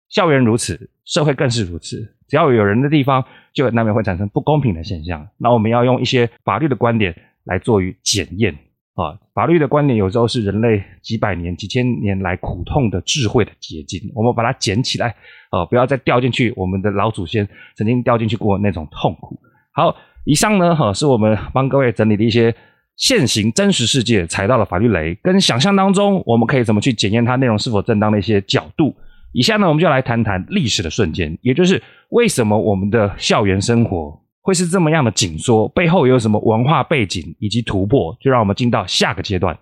[0.09, 2.14] 校园如此，社会更是如此。
[2.27, 5.27] 只要有人的地方，就难免会产生不公平的现象。
[5.37, 8.53] 那我们要用一些法律的观点来做于检验
[8.95, 9.19] 啊。
[9.33, 14.01] 法律的观点有时候是人类几百年、几千年来苦痛的智慧的结晶。
[14.15, 15.15] 我们把它捡起来
[15.49, 19.39] 啊，不要再掉进去我们的老祖先曾经掉进去过那种痛苦。
[19.73, 22.55] 好，以上呢哈是我们帮各位整理的一些
[22.95, 28.95] 现行真实世界踩到了法律雷，跟想象当中我们可以怎么去检验它内容是否正当的一些角度。
[29.37, 39.53] 以下呢，我们就来谈谈历史的瞬间，也就是为什么我们的校园生活会是这么样的紧缩，背后有什么文化背景以及突破，就让我们进到下个阶段。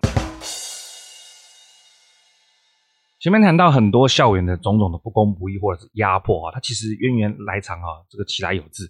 [3.18, 8.88] 前面谈到很多校园的种种的不公不义或者是压迫啊，它其实渊源来长啊，这个其来有自。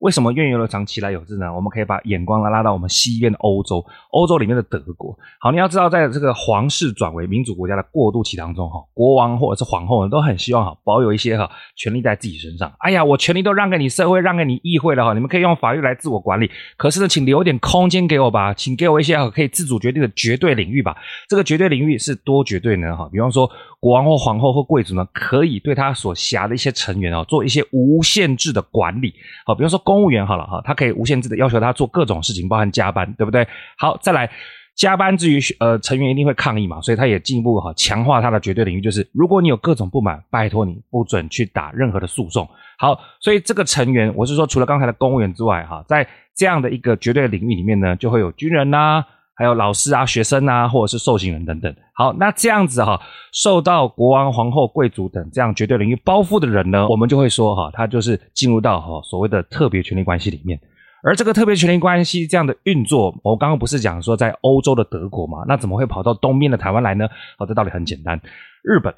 [0.00, 1.54] 为什么源远流长起来有自呢？
[1.54, 5.16] 我们可以把眼光拉拉到我们西边的欧洲，欧洲里面的德国。
[5.38, 12.72] 好，你要知道，在这个皇室转为民主国家的过渡期当中，哈，国王或者是皇后呢，都很希望哈保有一些哈权力在自己身上。
[12.78, 16.50] 哎呀，我权力都让给你社会，让给你议会了哈，你们可以用法律来自我管理。
[16.76, 20.96] 可是呢，请留点空间给我吧，请给我一些可以自主决定的绝对领域吧。
[21.28, 22.96] 这个绝对领域是多绝对呢？
[22.96, 23.50] 哈，比方说。
[23.82, 29.14] 国王或皇后或贵族呢，可以对他所辖的一些成员哦，做一些无限制的管理。
[29.46, 33.44] 好，比方说公务员好了哈，他可以无限制的要求他做各种事情，包含加班，对不对？
[33.76, 34.30] 好，再来
[34.76, 42.48] 加班之余，呃，成员一定会抗议嘛，所以他也进一步哈强化他的绝对领域，就是如果你有各种不满，拜托你不准去打任何的诉讼。
[42.78, 49.04] 好，所以这个成员，我是说除了刚才的公务员之外哈，在这样的一个绝对领域里面呢，就会有军人呐、
[49.40, 51.74] 还有老师啊、学生啊，或者是受刑人等等。
[51.94, 53.00] 好，那这样子哈，
[53.32, 60.60] 受到国王、皇后、贵族等这样绝对领域包覆的人呢，我们就会说哈，他就是进入到哈所谓的特别权利关系里面。
[61.02, 65.38] 而这个特别权利关系这样的运作，我刚刚不是讲说在欧洲的德国嘛？
[65.48, 67.06] 那怎么会跑到东边的台湾来呢？
[67.38, 68.20] 哦，这道理很简单，
[68.62, 68.94] 日本。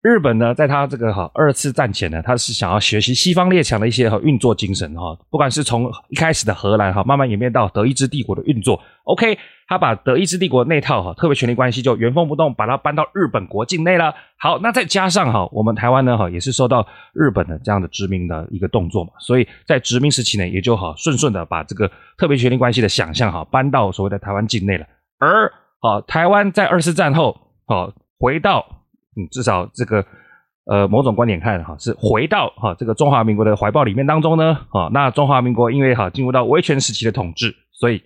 [0.00, 8.80] 日本呢，在他这个哈二次战前呢，他是想要学习西方列强的一些哈运作精神哈，不管是从一开始的荷兰哈，慢慢演变到德意志帝国的运作。
[9.02, 14.14] OK，他把德意志帝国那套哈特别权力关系就原封不动把它搬到日本国境内了。
[14.38, 24.86] 好，那再加上哈我们台湾呢哈也是受到日本的这样的殖民的一个动作嘛，所以在殖民时期呢也就好顺顺的把这个特别权力关系的想象哈搬到所谓的台湾境内了。
[25.18, 28.77] 而好台湾在二次战后好回到。
[29.18, 30.06] 嗯，至少这个
[30.66, 38.00] 呃某种观点看哈，是回到哈这个中华民国的怀抱里面当中呢，啊，那中华民国因为哈进入到威权时期的统治，所以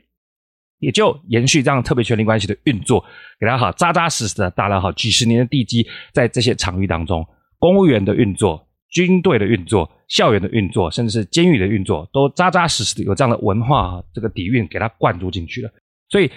[0.79, 3.05] 也就延续这样特别权力关系的运作，
[3.39, 7.27] 给他哈扎扎实实的打了好几十年的地基，在这些场域当中，
[7.59, 15.71] 公务员的运作、军队的运作、校园的运作，甚至是监狱的运作，都扎扎实实的有这样的文化这个底蕴给他灌注进去了，
[16.09, 16.31] 所以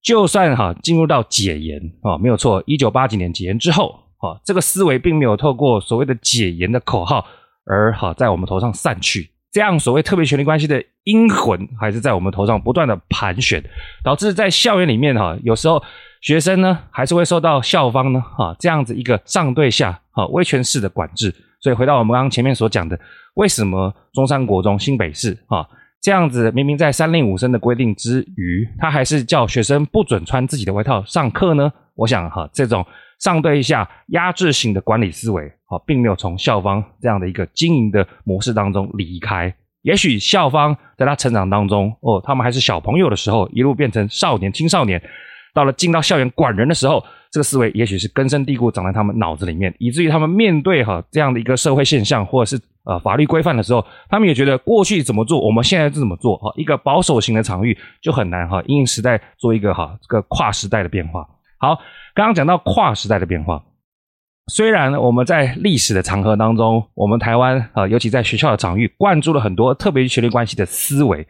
[0.00, 3.98] 就算哈进入到解严啊，没有错，一九八几年解严之后。
[4.22, 7.26] 啊，这个思维并没有透过所谓的解严的口号
[7.66, 13.60] 而好在我们头上散去，这样所谓特别权力关系的阴魂还是在我们头上不断的盘旋，
[14.04, 15.82] 导致在校园里面哈，有时候
[16.20, 21.34] 学生呢还是会受到校方呢哈这样子一个上对下哈威权式的管制。
[21.60, 22.96] 所以回到我们刚刚前面所讲的，
[23.34, 25.68] 为什么中山国中、新北市哈
[26.00, 31.72] 这样子明明在三令五申的规定之余，他还是叫学生不准穿自己的外套上课呢？
[31.96, 32.86] 我想哈这种。
[33.22, 45.00] 上对下压制性的管理思维，好，并没有从校方这样的一个经营的模式当中离开，也许校方在他成长当中，哦，他们还是小朋友的时候，一路变成少年、青少年，
[45.54, 56.52] 到了进到校园管人的时候，这个思维也许是根深蒂固长在他们脑子里面，以至于他们面对哈这样的一个社会现象或者是呃法律规范的时候，他们也觉得过去怎么做，我们现在就怎么做哈。
[56.56, 61.24] 一个保守型的场域就很难哈，因应时代做一个哈这个跨时代的变化。
[61.62, 61.78] 好，
[62.12, 63.62] 刚刚讲到跨时代的变化。
[64.48, 71.24] 虽然我们在历史的长河当中，我们台湾啊，尤其在学校的场域，灌注了很多特别权力关系的思维，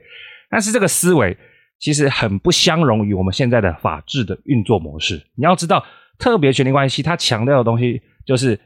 [0.48, 1.36] 但是这个思维
[1.78, 5.22] 其实很不相容于我们现在的法治的运作模式。
[5.36, 5.84] 你要知道，
[6.18, 8.58] 特别权力关系它强调的东西，就是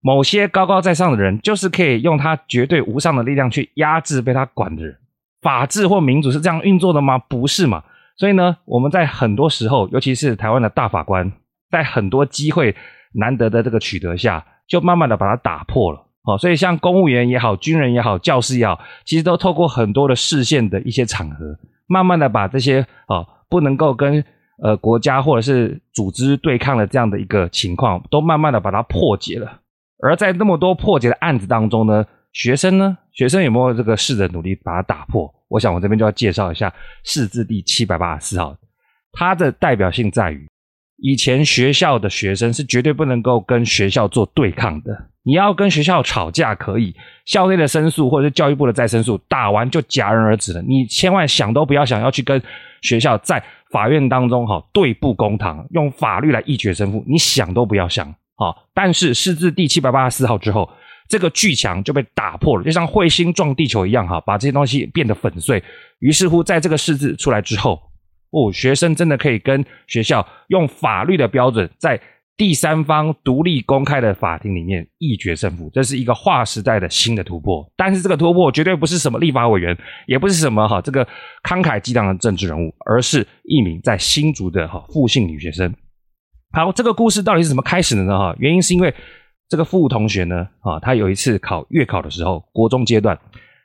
[0.00, 4.96] 某些高高在上的人，就是可以用他绝对无上的力量去压制被他管的人。
[5.42, 7.18] 法治或民主是这样运作的吗？
[7.18, 7.82] 不是嘛？
[8.16, 11.32] 所以呢，我们在很多时候，尤其是台湾的大法官，
[11.70, 12.74] 在很多机会。
[13.18, 16.06] 难得的这个取得下，就慢慢的把它打破了。
[16.24, 24.22] 哦，所以像公务员也好，军人也好，教师也好，其实都透过很多的视线的一些场合，慢慢的把这些啊不能够跟
[24.62, 29.60] 呃国家或者是组织对抗的这样的一个情况，都慢慢的把它破解了。
[30.02, 32.04] 而在那么多破解的案子当中呢，
[32.36, 35.26] 学生呢，学生有没有这个试着努力把它打破？
[35.48, 36.70] 我想我这边就要介绍一下
[37.02, 38.54] 释字第七百八十四号，
[39.12, 40.46] 它的代表性在于。
[40.98, 44.92] 以前学校的学生是绝对不能够跟学校做对抗的。
[45.22, 46.94] 你要跟学校吵架可以，
[47.24, 50.60] 校内的申诉或者是教育部的再申诉打完就戛然而止了。
[50.60, 52.40] 你千万想都不要想要去跟
[52.82, 58.14] 学校在法院当中哈对簿公堂，用法律来一决胜负，你想都不要想。
[58.34, 60.68] 好，但是释字第七百八十四号之后，
[61.08, 65.62] 这个巨墙就被打破了，就像彗星撞地球一样哈，把这些东西变得粉碎。
[66.00, 67.80] 于是乎，在这个释字出来之后。
[68.30, 71.98] 哦，学生真的可以跟学校用法律的标准，在
[72.36, 77.64] 第三方独立公开的法庭里面一决胜负，这是一个划时代的新的突破。
[77.76, 81.06] 但是这个突破绝对不是什么立法委员，也不是什么哈这个
[81.44, 85.72] 慷慨激昂的政治人物，而是一名在新竹的哈复姓女学生。
[86.52, 88.18] 好，这个故事到底是怎么开始的呢？
[88.18, 88.92] 哈，原因是因为
[89.48, 93.18] 这个傅同学呢，啊，他有一次考月考的时候，国中阶段，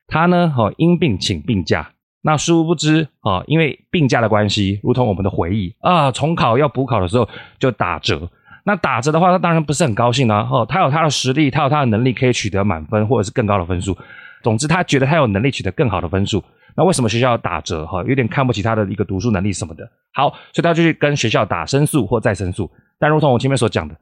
[0.08, 1.92] 他呢，哈因病请病假。
[2.24, 8.30] 那殊不知啊，因为病假的关系，如同我们的回忆啊，重考要补考的时候就打折。
[8.64, 10.48] 那打折的话，他当然不是很高兴啊。
[10.52, 13.98] 哦，他有他的实力，他有他的能力，可以取得满分或者是更高的分数。
[14.44, 16.44] 总之，他觉得他有能力取得更好的分数。
[16.78, 17.88] 那为什么学校要打折？
[17.88, 19.90] 哈，有点看不起他的一个读书能力什么的。
[20.14, 22.70] 好，所以他就去跟学校打申诉或再申诉。
[23.00, 23.96] 但如同我前面所讲的。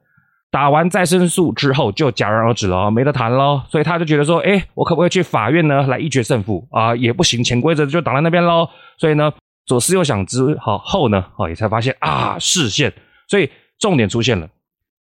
[0.50, 3.64] 打完再申诉之后就戛然而止了，没得谈了。
[3.68, 6.94] 所以他就觉得说，诶，我可不可以去法院呢，来一决胜负啊？
[6.96, 8.68] 也不行，潜规则就挡在那边喽。
[8.98, 9.32] 所以呢，
[9.64, 12.92] 左思右想之好后呢，哦，也才发现啊，视线。
[13.28, 14.48] 所以重点出现了，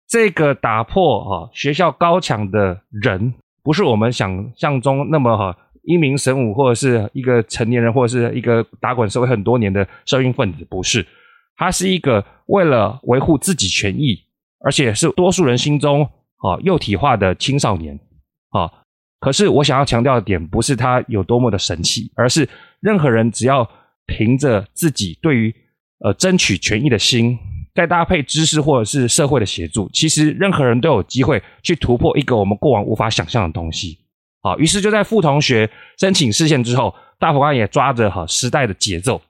[0.08, 11.04] 这个打破啊学校高墙的人，不是我们想象中那么哈英明神武，或者是一个成年人，或者是一个打滚社会很多年的社运分子，不是，
[11.56, 14.20] 他是一个为了维护自己权益。
[14.64, 16.02] 而且是多数人心中
[16.38, 17.98] 啊幼体化的青少年
[18.50, 18.72] 啊，
[19.20, 22.48] 可是我想要强调的点不是他有多么的神奇，而是
[22.80, 23.68] 任何人只要
[24.06, 25.54] 凭着自己对于
[26.04, 27.38] 呃争取权益的心，
[27.74, 33.98] 再搭配知识或者是社会的协助，其实任何人都有机会去突破一个我们过往无法想象的东西。
[34.40, 39.20] 啊，于是就在傅同学申请释宪之后，大法官也抓着哈时代的节奏，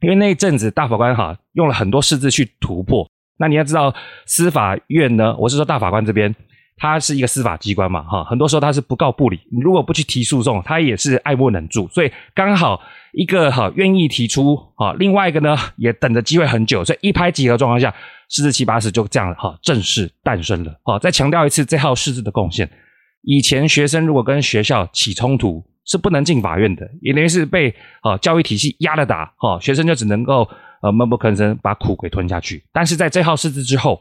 [0.00, 3.08] 因为那一阵子大法官哈用了很多释字去突破。
[3.38, 3.94] 那你要知道，
[4.26, 6.34] 司法院呢，我是说大法官这边，
[6.76, 11.88] 他是一个司法机关嘛，哈，很多时候他是不告不理，你如果不去提诉讼，他也是爱莫能助。
[11.88, 12.80] 所以刚好
[13.12, 17.94] 一个哈愿意提出，哈，另外一个呢也等着机会很久，所以一拍即合状况下，
[18.28, 20.74] 释字七八十就这样哈正式诞生了。
[20.82, 22.68] 好，再强调一次，这号释字的贡献，
[23.22, 30.48] 以前学生如果跟学校起冲突，是不能进法院的，也等于是被啊教育体系压着打，哈，学生就只能够。
[30.82, 32.64] 呃，闷不吭声，把苦给吞下去。
[32.72, 34.00] 但是在这号释字之后，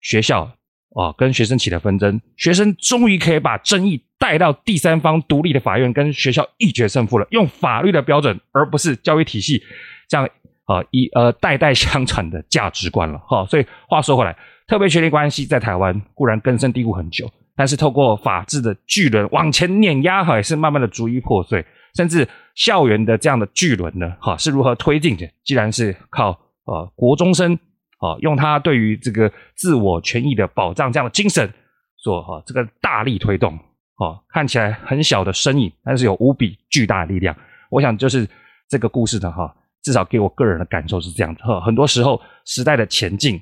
[0.00, 0.50] 学校
[0.94, 7.26] 啊、跟学生起了纷争，学生终于可以把争议带到第三方独立的法院，跟学校一决胜负了。
[7.30, 9.62] 用法律的标准，而不是教育体系
[10.08, 10.28] 这样
[10.64, 13.18] 啊、一呃代代相传的价值观了。
[13.26, 14.36] 哈、所以话说回来，
[14.68, 21.64] 特别权力关系在台湾固然根深蒂固很久，但是透过法治的巨轮往前碾压，哈，也是慢慢的逐一破碎。
[21.94, 25.28] 甚至校园的这样的巨轮呢，哈，是如何推进的？
[25.44, 26.30] 既然是靠
[26.64, 27.54] 呃国中生
[27.98, 31.52] 啊，用他对于这个自我权益的保障这样的精神，
[31.98, 33.54] 所哈这个大力推动，
[33.96, 37.36] 啊，看起来很小的身影，但是有无比巨大的力量。
[37.70, 38.28] 我想就是
[38.68, 41.60] 这个故事的哈，至少给我个人的感受是这样的哈。
[41.60, 43.40] 很多时候时代的前进，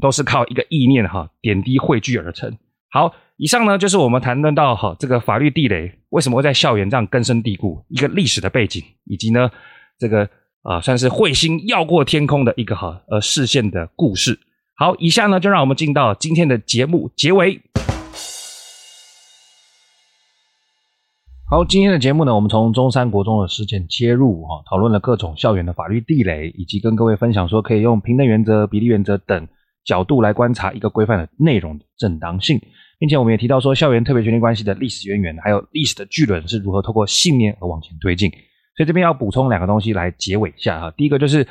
[0.00, 2.56] 都是靠一个意念哈点滴汇聚而成。
[2.96, 9.50] 好，以上呢就是我们谈论到哈这个法律地雷为什么会在校园这样根深蒂固，一个历史的背景，以及呢
[9.98, 10.26] 这个
[10.62, 14.40] 啊算是彗星跃过天空的一个哈呃视线的故事。
[14.78, 17.60] 好，以下呢就让我们进到今天的节目结尾。
[21.50, 29.46] 好，今天的节目呢，我们从中山国中的事件切入，哈，讨论了各种校园的法律地雷，以及跟各位分享说，可以用平等原则、比例原则等
[29.84, 32.58] 角度来观察一个规范的内容的正当性，
[32.98, 38.30] 并且我们也提到说，校园特别权利关系的历史渊源，还有历史的巨轮是如何透过信念而往前推进。
[38.76, 41.46] 所以这边要补充两个东西来结尾一下哈，第一个就是。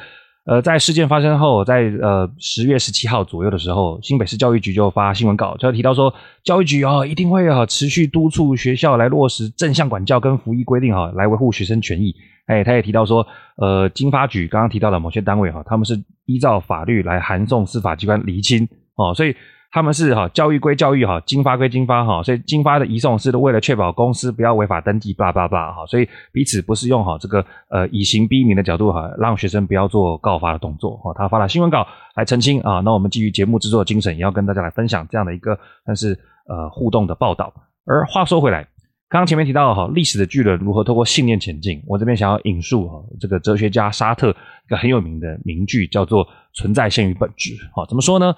[0.47, 12.13] 呃，在事件发生后，在呃十月十七号左右的时候，新北市教育局就发新闻稿，就提到说，教育局啊、哦、一定会啊持续督促学校来落实正向管教跟服役规定哈，来维护学生权益。
[12.45, 13.25] 哎，他也提到说，
[13.57, 19.35] 呃，经发局刚刚提到的某些单位哈，他们是依照法律来函送司法机关厘清哦，所以。
[19.75, 31.13] 他们是哈教育归教育哈，经发归经发哈，所以经发的移送是为了确保公司不要违法登记，叭叭叭哈，所以彼此不是用哈这个呃以刑逼民的角度哈，让学生不要做告发的动作哈。
[31.13, 36.17] 他发了新闻稿来澄清啊，那我们基于节目制作的精神，也要跟大家来分享这样的一个但是
[36.47, 37.53] 呃互动的报道。
[37.85, 38.63] 而话说回来，
[39.09, 47.51] 刚刚前面提到哈历史的巨人如何透过信念前进，我这边想要引述哈这个哲学家沙特一个很有名的名句，叫做“存在先于本质”。
[47.75, 48.33] 好，怎么说呢？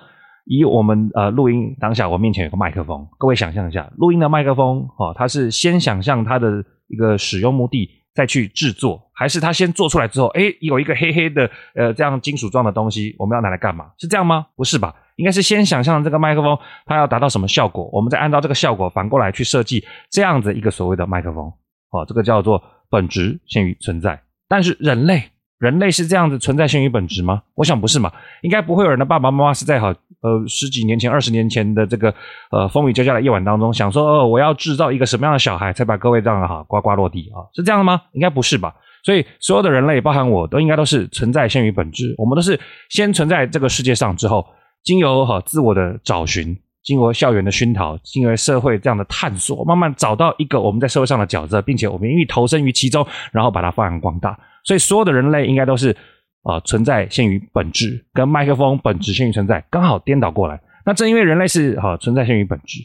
[0.49, 13.87] 以我们呃录音当下，我面前有个麦克风，各位想象一下，录音的麦克风，哦，它是先想象它的一个使用目的，再去制作，还是它先做出来之后，诶，有一个黑黑的呃这样金属状的东西，我们要拿来干嘛？
[13.97, 14.47] 是这样吗？
[14.55, 14.95] 不是吧？
[15.17, 21.51] 应该是先想象这个麦克风，它要达到什么效果，我们再按照这个效果反过来去设计这样子一个所谓的麦克风，
[21.91, 25.23] 哦，这个叫做本质先于存在，但是人类。
[25.59, 27.41] 人类是这样子存在先于本质吗？
[27.55, 32.13] 我想不是嘛，应该不会有人的爸爸妈妈是在好呃十几年前、二十年前的这个
[32.51, 37.41] 呃风雨交加的夜晚当中想说，哦，我要制造一个什么样的小孩才把各位这样的哈呱呱落地啊？
[37.55, 38.01] 是这样的吗？
[38.11, 38.75] 应该不是吧？
[39.03, 44.45] 所以所有的人类，包含我都应该都是存在先于本质，我们都是先存在这个世界上之后，
[44.83, 54.37] 经由哈自我的找寻，经过校园的熏陶，经由社会这样的探索，慢慢找到一个我们在社会上的角色，并且我们愿意投身于其中，然后把它发扬光大。
[54.67, 55.95] 所以，所有的人类应该都是
[56.43, 60.59] 啊、存在限于本质，跟麦克风本质限于存在，刚好颠倒过来。
[60.85, 62.81] 那正因为人类是哈、存在限于本质，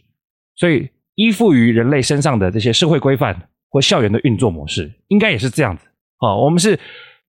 [0.54, 5.84] 所以依附于人类身上的这些社会规范或校园的运作模式，应该也是这样子。
[6.18, 6.78] 啊、我们是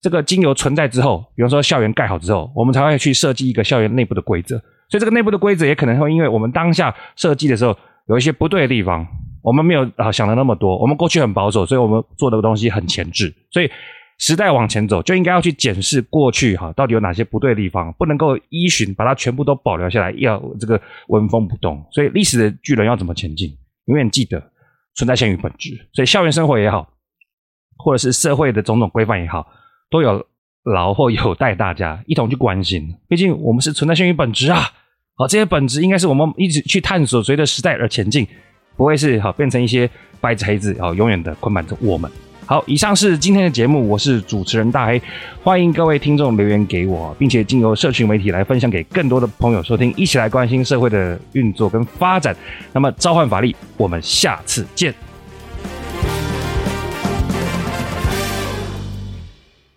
[0.01, 4.57] 这个经由存在之后，比方说校园盖好之后，我们才会去设计一个校园内部的规则。
[4.89, 7.77] 所以，这个内部的规则也可能会因为我们当下设计的时候
[8.09, 9.05] 有一些不对的地方，
[9.43, 10.79] 我们没有啊想的那么多。
[10.79, 13.71] 我们过去很保守，所以我们做的东西很前置，所以。
[14.19, 21.85] 时代往前走，就应该要去检视过去哈，到底有哪些不对的地方，不能够依循把它全部都保留下来，要这个纹风不动。
[21.93, 23.55] 所以历史的巨轮要怎么前进？
[23.87, 24.43] 永远记得
[24.95, 25.71] 存在先于本质。
[25.93, 26.89] 所以校园生活也好，
[27.77, 29.47] 或者是社会的种种规范也好，
[29.91, 30.27] 都有
[30.65, 32.95] 劳或有待大家一同去关心。
[33.09, 34.61] 毕竟我们是存在先于本质啊！
[35.17, 38.27] 好，这些本质应该是我们一直去探索，随着时代而前进，
[38.77, 39.89] 不会是好变成一些
[40.21, 42.11] 白纸黑字，好永远的捆绑着我们。
[42.49, 45.03] 好，以上是今天的节目，我是主持人大黑，
[45.43, 52.37] 欢迎各位听众留言给我，并且经由社群媒体来分享给更多的朋友收听，一起来关心社会的运作跟发展。
[52.73, 54.95] 那么，召唤法力，我们下次见。